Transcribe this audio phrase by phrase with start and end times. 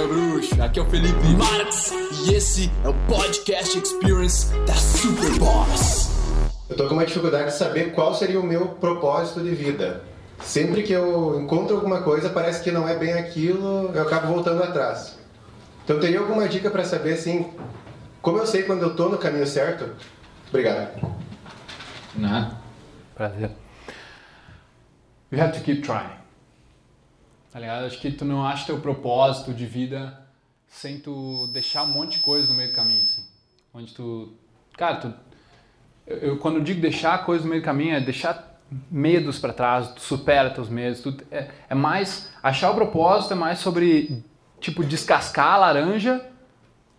[0.00, 0.62] meu bruxo.
[0.62, 1.92] Aqui é o Felipe Marx
[2.24, 6.10] e esse é o Podcast Experience da Super Boss.
[6.68, 10.02] Eu tô com uma dificuldade de saber qual seria o meu propósito de vida.
[10.40, 14.62] Sempre que eu encontro alguma coisa, parece que não é bem aquilo, eu acabo voltando
[14.62, 15.18] atrás.
[15.84, 17.50] Então teria alguma dica para saber assim,
[18.22, 19.90] como eu sei quando eu tô no caminho certo?
[20.48, 20.98] Obrigado.
[22.16, 22.56] Nada.
[23.14, 23.50] Prazer.
[25.30, 26.19] You have to keep trying.
[27.50, 27.86] Tá ligado?
[27.86, 30.18] Acho que tu não acha teu propósito de vida
[30.68, 33.24] sem tu deixar um monte de coisa no meio do caminho, assim.
[33.74, 34.32] Onde tu.
[34.76, 35.14] Cara, tu.
[36.06, 39.88] Eu, quando eu digo deixar coisa no meio do caminho, é deixar medos para trás,
[39.88, 41.00] tu supera teus medos.
[41.00, 42.30] Tu, é, é mais.
[42.42, 44.24] Achar o propósito é mais sobre,
[44.60, 46.24] tipo, descascar a laranja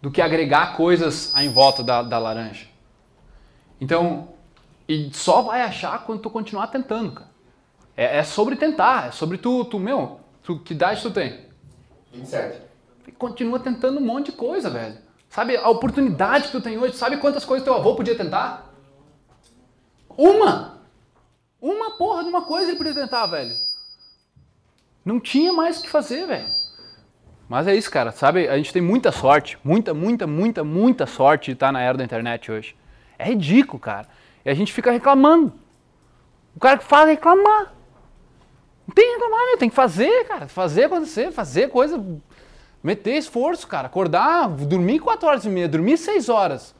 [0.00, 2.66] do que agregar coisas em volta da, da laranja.
[3.80, 4.28] Então,
[4.88, 7.28] e só vai achar quando tu continuar tentando, cara.
[7.96, 11.40] É, é sobre tentar, é sobre tu, tu meu, tu, que idade tu tem?
[12.10, 12.62] 27.
[13.06, 14.96] E continua tentando um monte de coisa, velho.
[15.28, 16.96] Sabe a oportunidade que tu tem hoje?
[16.96, 18.72] Sabe quantas coisas teu avô podia tentar?
[20.08, 20.78] Uma!
[21.60, 23.54] Uma porra de uma coisa ele podia tentar, velho.
[25.04, 26.48] Não tinha mais o que fazer, velho.
[27.46, 28.10] Mas é isso, cara.
[28.10, 31.98] Sabe, a gente tem muita sorte, muita, muita, muita, muita sorte de estar na era
[31.98, 32.74] da internet hoje.
[33.18, 34.08] É ridículo, cara.
[34.42, 35.52] E a gente fica reclamando.
[36.56, 37.77] O cara que fala reclamar.
[38.98, 39.58] Tem que reclamar, meu.
[39.58, 40.48] Tem que fazer, cara.
[40.48, 42.04] Fazer acontecer, fazer coisa.
[42.82, 43.86] Meter esforço, cara.
[43.86, 46.74] Acordar, dormir 4 horas e meia, dormir 6 horas.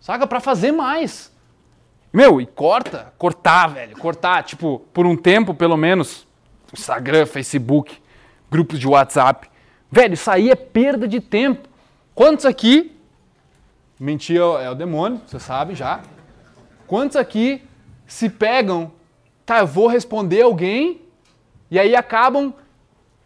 [0.00, 0.26] Saca?
[0.26, 1.30] Pra fazer mais.
[2.10, 3.12] Meu, e corta.
[3.18, 3.94] Cortar, velho.
[3.98, 6.26] Cortar, tipo, por um tempo, pelo menos.
[6.72, 8.00] Instagram, Facebook,
[8.50, 9.50] grupos de WhatsApp.
[9.90, 11.68] Velho, isso aí é perda de tempo.
[12.14, 12.98] Quantos aqui.
[14.00, 16.00] Mentir é o demônio, você sabe já.
[16.86, 17.62] Quantos aqui
[18.06, 18.90] se pegam,
[19.44, 21.03] tá, eu vou responder alguém,
[21.70, 22.54] e aí acabam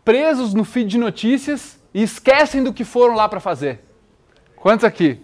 [0.04, 3.84] presos no feed de notícias e esquecem do que foram lá para fazer?
[4.56, 5.20] Quantos aqui?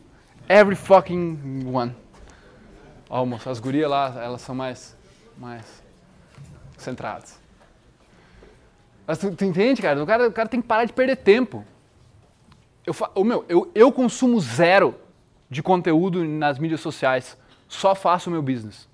[0.49, 1.95] Every fucking one.
[3.09, 4.97] Ó, as gurias lá, elas são mais,
[5.39, 5.83] mais
[6.77, 7.39] centradas.
[9.07, 10.03] Mas tu, tu entende, cara?
[10.03, 10.29] O, cara?
[10.29, 11.65] o cara tem que parar de perder tempo.
[12.87, 14.95] Eu, ô, meu, eu, eu consumo zero
[15.49, 17.37] de conteúdo nas mídias sociais.
[17.69, 18.89] Só faço o meu business.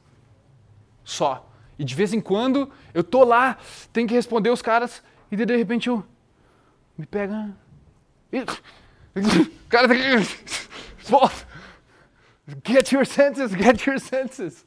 [1.05, 1.50] Só.
[1.81, 3.57] E de vez em quando eu tô lá,
[3.91, 5.03] tenho que responder os caras,
[5.33, 6.05] e de repente eu.
[6.99, 7.57] Me pega.
[9.67, 9.89] Cara,
[12.67, 14.67] Get your senses, get your senses.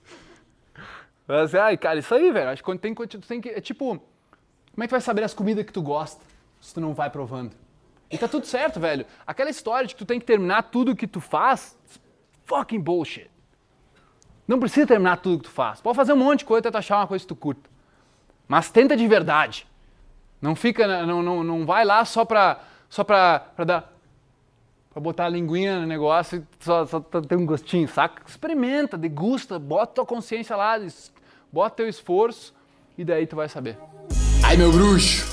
[1.28, 2.50] Mas, ai, cara, isso aí, velho.
[2.50, 3.50] Acho que quando tem, tem que.
[3.50, 3.86] É tipo.
[3.86, 6.26] Como é que vai saber as comidas que tu gosta
[6.60, 7.56] se tu não vai provando?
[8.10, 9.06] E tá tudo certo, velho.
[9.28, 11.78] Aquela história de que tu tem que terminar tudo que tu faz,
[12.46, 13.30] fucking bullshit.
[14.48, 15.82] Não precisa terminar tudo que tu faz.
[15.82, 17.70] Pode fazer um monte de coisa até tu achar uma coisa que tu curta.
[18.48, 19.66] Mas tenta de verdade.
[20.42, 22.60] Não fica, não, não, não vai lá só pra,
[22.90, 23.94] só pra, pra dar,
[24.92, 28.22] pra botar a linguinha no negócio e só, só pra ter um gostinho, saca?
[28.28, 30.76] Experimenta, degusta, bota tua consciência lá,
[31.52, 32.54] bota teu esforço
[32.98, 33.78] e daí tu vai saber.
[34.44, 35.33] Aí, meu bruxo,